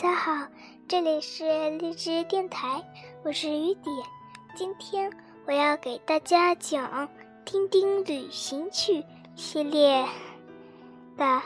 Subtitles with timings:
[0.00, 0.46] 大家好，
[0.86, 2.84] 这里是荔枝电台，
[3.24, 3.96] 我是雨点。
[4.54, 5.12] 今天
[5.44, 6.88] 我要给大家讲
[7.44, 9.02] 《丁丁旅行曲》
[9.34, 10.06] 系列
[11.16, 11.42] 的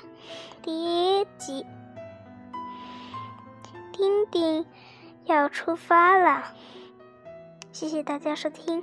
[0.60, 0.70] 第
[1.20, 1.64] 一集。
[3.90, 4.66] 丁丁
[5.24, 6.52] 要出发了，
[7.72, 8.82] 谢谢大家收听。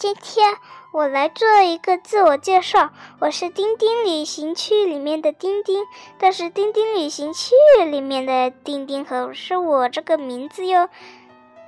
[0.00, 0.56] 今天
[0.92, 5.84] 我来做一个自我介绍，我是丁丁旅行区里面的丁丁，
[6.16, 7.54] 但是丁丁旅行区
[7.84, 10.88] 里面的丁丁可不是我这个名字哟。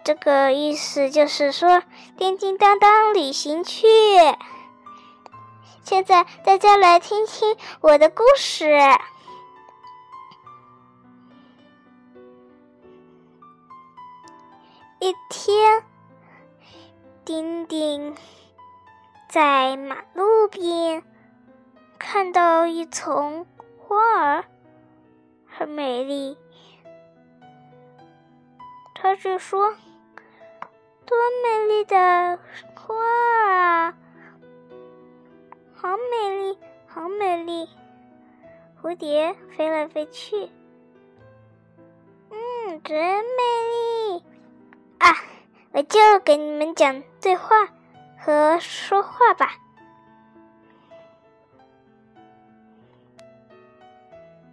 [0.03, 1.83] 这个意思就是说，
[2.17, 3.87] 叮叮当当旅行去。
[5.85, 8.79] 现在大家来听听我的故事。
[15.01, 15.92] 一天。
[17.25, 18.17] 丁丁
[19.29, 21.05] 在马路边
[21.97, 23.47] 看到一丛
[23.79, 24.45] 花儿，
[25.47, 26.37] 很美丽。
[28.95, 29.73] 他就说
[31.07, 32.41] ：“多美丽的
[32.75, 32.95] 花
[33.53, 33.95] 啊！
[35.75, 37.69] 好美丽，好美丽！”
[38.83, 40.51] 蝴蝶飞来飞去，
[42.31, 43.82] 嗯，真美丽！
[45.75, 47.69] 我就给你们讲对话
[48.19, 49.55] 和说话吧。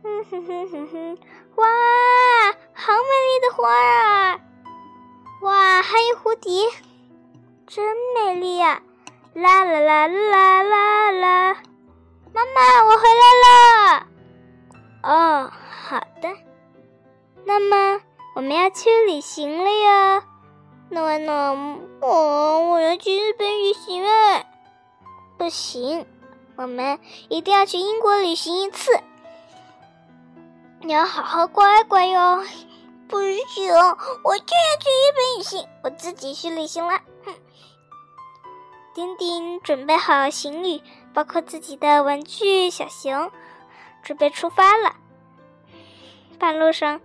[0.02, 1.18] 哼哼哼哼哼，
[1.56, 1.68] 哇，
[2.74, 4.40] 好美丽的花啊！
[5.42, 6.70] 哇，还有蝴蝶，
[7.68, 8.82] 真美丽呀！
[9.34, 11.54] 啦啦啦啦啦啦！
[12.34, 14.08] 妈妈，我回来了。
[15.04, 15.52] 哦，
[15.88, 16.30] 好的。
[17.46, 18.02] 那么
[18.36, 20.24] 我们要去旅行了哟。
[20.92, 24.44] 诺诺，我我要去日本旅行了。
[25.38, 26.06] 不行，
[26.56, 29.00] 我们一定要去英国旅行一次。
[30.82, 32.44] 你要好好乖乖哟。
[33.08, 37.00] 不行，我就要去日本旅行，我自己去旅行了。
[37.24, 37.36] 哼。
[38.96, 40.84] 丁丁准备好行李，
[41.14, 43.32] 包括自己的玩具小熊，
[44.02, 44.96] 准备出发了。
[46.40, 47.00] 半路上。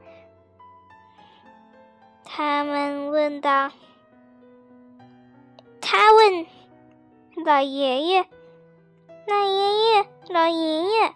[2.25, 3.71] 他们问道
[5.81, 6.47] ：“他问
[7.45, 8.27] 老爷爷，
[9.27, 11.15] 老爷爷，老爷爷，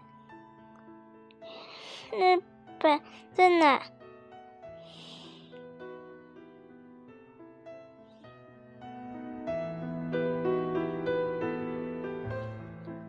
[2.13, 2.43] 日
[2.79, 3.01] 本
[3.35, 3.83] 在哪？”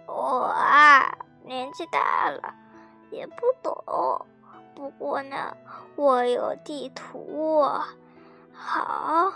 [0.06, 0.92] 我啊。”
[1.44, 2.54] 年纪大了，
[3.10, 4.26] 也不懂。
[4.74, 5.56] 不过呢，
[5.94, 7.62] 我有地图，
[8.52, 9.32] 好，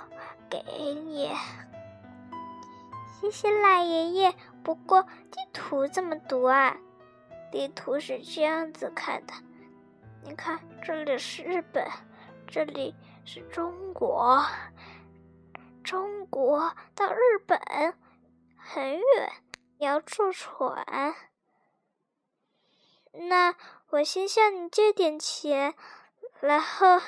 [0.50, 0.62] 给
[0.94, 1.30] 你。
[3.20, 4.34] 谢谢老爷爷。
[4.64, 6.76] 不过地图怎么读啊？
[7.52, 9.34] 地图是这样子看的。
[10.24, 11.86] 你看，这里是日本，
[12.46, 12.94] 这里
[13.24, 14.42] 是中国。
[15.84, 17.58] 中国到日本
[18.56, 19.32] 很远，
[19.78, 21.14] 要坐船。
[23.12, 23.54] 那
[23.90, 25.74] 我先向你借点钱，
[26.40, 27.00] 然后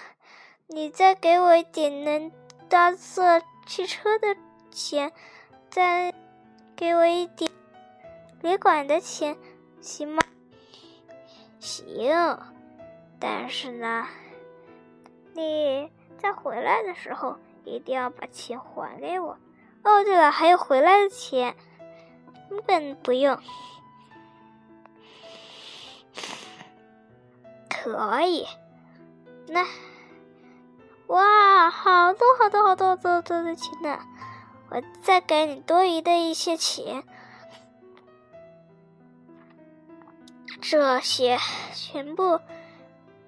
[0.66, 2.32] 你再给我一点能
[2.68, 4.36] 搭坐汽车的
[4.70, 5.12] 钱，
[5.70, 6.12] 再
[6.74, 7.50] 给我一点
[8.40, 9.36] 旅馆的钱，
[9.80, 10.22] 行吗？
[11.58, 12.38] 行，
[13.18, 14.08] 但是呢，
[15.34, 19.36] 你在回来的时候一定要把钱还给我。
[19.82, 21.54] 哦，对了，还有回来的钱，
[22.48, 23.38] 根本不用。
[27.82, 28.46] 可以，
[29.48, 29.66] 那
[31.06, 33.98] 哇，好多好多好多好多多的钱呢！
[34.68, 37.02] 我再给你多余的一些钱，
[40.60, 41.38] 这些
[41.72, 42.38] 全部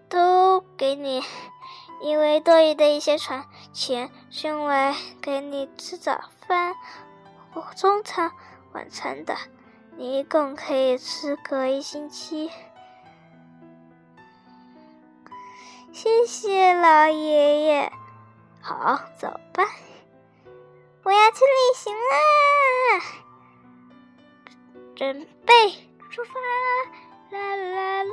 [0.09, 1.25] 都给你，
[2.03, 6.75] 因为多余的一些船钱是用来给你吃早饭、
[7.75, 8.31] 中餐、
[8.73, 9.35] 晚餐的，
[9.97, 12.51] 你一共可以吃个一星期。
[15.93, 17.93] 谢谢老爷爷，
[18.63, 19.63] 好，走吧，
[21.03, 22.09] 我要去旅行啦！
[24.97, 25.71] 准备
[26.11, 26.47] 出发啦！
[27.31, 28.11] 啦啦啦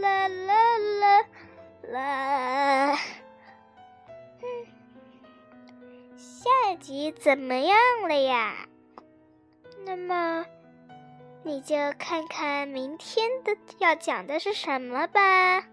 [0.00, 1.26] 啦啦啦
[1.90, 2.98] 啦！
[4.42, 4.66] 嗯，
[6.16, 7.78] 下集怎么样
[8.08, 8.54] 了呀？
[9.84, 10.46] 那么
[11.42, 15.66] 你就看看明天的要讲的是什么吧。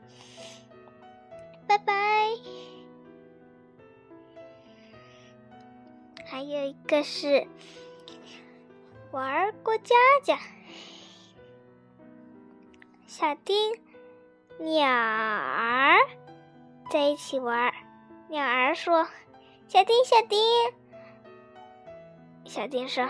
[1.68, 1.94] 拜拜。
[6.26, 7.48] 还有一个是
[9.12, 10.40] 玩过家家。
[13.06, 13.74] 小丁、
[14.60, 15.98] 鸟儿
[16.90, 17.74] 在一起玩。
[18.30, 19.08] 鸟儿说
[19.68, 20.40] ：“小丁，小丁。”
[22.46, 23.10] 小丁说：“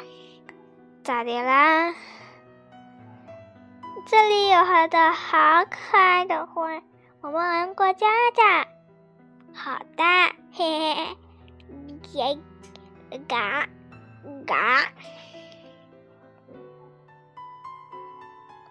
[1.04, 1.96] 咋的啦？
[4.06, 6.82] 这里有好多好可爱的花，
[7.22, 8.68] 我们玩过家家。”
[9.54, 10.04] 好的，
[10.52, 11.18] 嘿嘿嘿，
[12.14, 12.38] 耶，
[13.28, 13.68] 嘎
[14.46, 14.92] 嘎，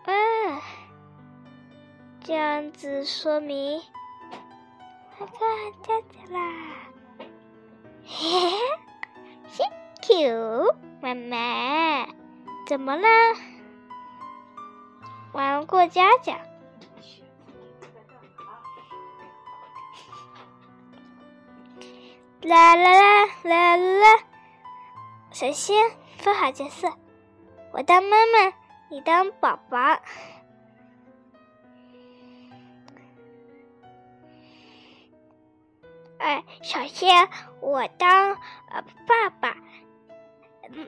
[0.05, 0.61] 嗯，
[2.21, 3.83] 这样子说明。
[5.19, 5.39] 快看
[5.83, 6.41] 家家啦，
[8.05, 8.31] 嘿
[9.49, 9.65] 嘿
[10.07, 12.07] ，Thank you，妈妈，
[12.69, 13.09] 怎么了？
[15.33, 16.39] 玩过家家。
[22.47, 24.23] 啦啦啦啦啦！
[25.33, 26.89] 首先分好角色，
[27.73, 28.55] 我当妈妈，
[28.89, 29.79] 你当宝宝。
[36.19, 37.29] 哎，首先
[37.61, 38.37] 我当
[38.71, 39.57] 呃爸爸，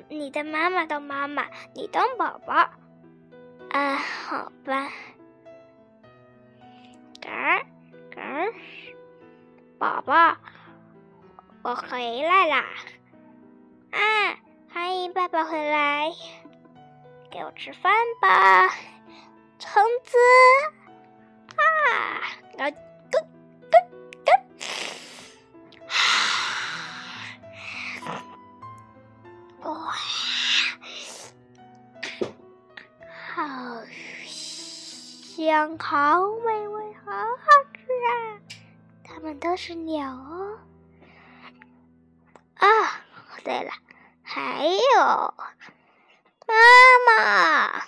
[0.09, 1.45] 你的妈妈当妈妈，
[1.75, 2.55] 你当宝宝。
[3.71, 4.93] 啊，好吧。
[7.21, 7.59] 嘎
[8.15, 8.47] 嘎，
[9.77, 10.37] 宝宝。
[11.63, 12.65] 我回来啦！
[13.91, 14.39] 啊，
[14.73, 16.13] 欢迎爸爸回来，
[17.31, 18.69] 给我吃饭吧，
[19.59, 20.17] 橙子
[21.57, 21.63] 啊，
[22.59, 22.71] 啊，咯
[23.11, 23.21] 咯
[29.63, 29.93] 咯，哇，
[33.35, 33.83] 好
[34.25, 37.27] 香，好美味，好好
[37.75, 38.41] 吃啊！
[39.05, 40.48] 它们都是鸟哦。
[43.49, 43.71] 对了，
[44.23, 45.35] 还有
[46.47, 46.55] 妈
[47.07, 47.83] 妈，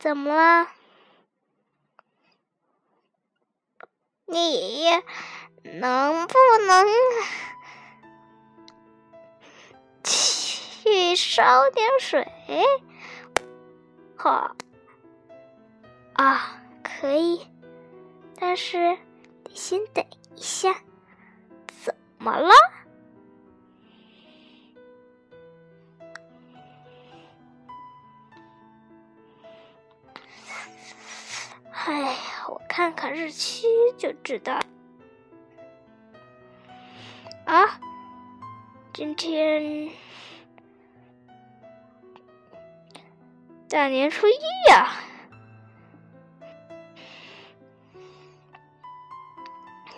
[0.00, 0.68] 怎么了？
[4.26, 4.90] 你
[5.62, 6.86] 能不能
[10.02, 12.26] 去烧点水？
[14.16, 14.56] 好
[16.14, 17.48] 啊，可以，
[18.40, 18.98] 但是
[19.44, 20.04] 得先等
[20.34, 20.74] 一下。
[21.84, 22.52] 怎么了？
[31.90, 32.14] 哎呀，
[32.46, 33.66] 我看看日期
[33.98, 34.60] 就知道。
[37.44, 37.80] 啊，
[38.92, 39.90] 今天
[43.68, 44.92] 大年初一呀！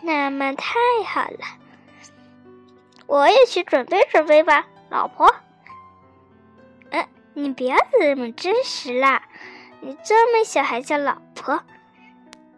[0.00, 1.44] 那么太好了，
[3.06, 5.30] 我也去准备准备吧，老婆。
[6.88, 9.28] 嗯，你不要这么真实啦，
[9.82, 11.62] 你这么小还叫老婆？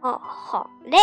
[0.05, 0.99] 哦，好嘞。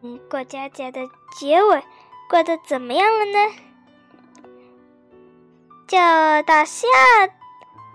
[0.00, 1.02] 嗯，过家家的
[1.38, 1.84] 结尾
[2.30, 3.54] 过得怎么样了呢？
[5.86, 5.98] 就
[6.46, 6.88] 到下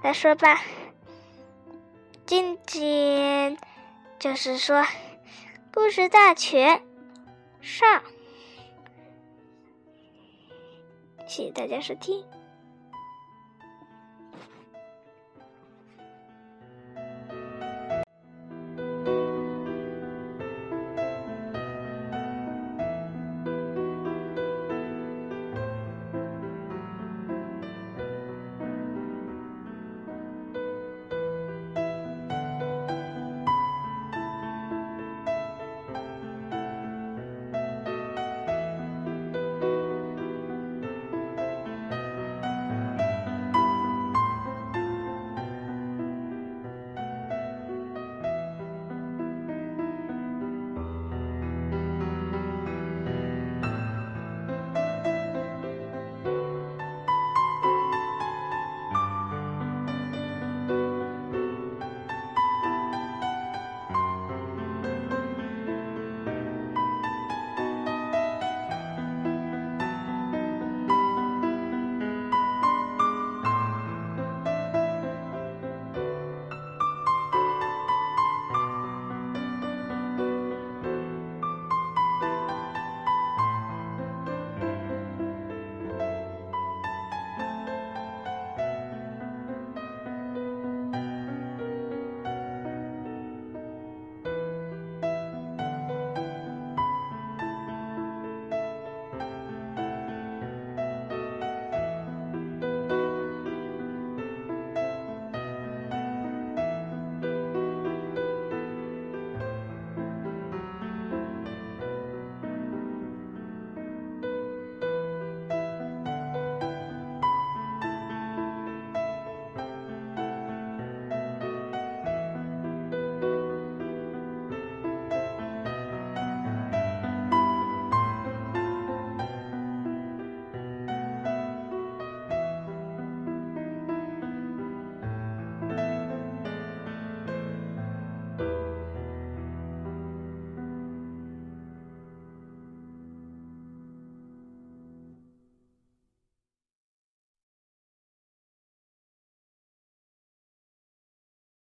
[0.04, 0.62] 来说吧。
[2.28, 3.58] 今天
[4.20, 4.86] 就是说，
[5.74, 6.84] 故事大全
[7.62, 8.04] 上，
[11.26, 12.24] 谢谢大家收听。